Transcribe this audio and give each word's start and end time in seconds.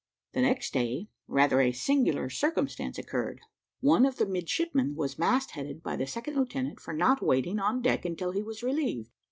The 0.33 0.41
next 0.41 0.73
day, 0.73 1.09
rather 1.27 1.61
a 1.61 1.71
singular 1.71 2.27
circumstance 2.27 2.97
occurred. 2.97 3.41
One 3.81 4.03
of 4.07 4.15
the 4.17 4.25
midshipmen 4.25 4.95
was 4.95 5.19
mast 5.19 5.51
headed 5.51 5.83
by 5.83 5.95
the 5.95 6.07
second 6.07 6.37
lieutenant, 6.37 6.79
for 6.79 6.95
not 6.95 7.21
waiting 7.21 7.59
on 7.59 7.83
deck 7.83 8.03
until 8.03 8.31
he 8.31 8.41
was 8.41 8.63
relieved. 8.63 9.11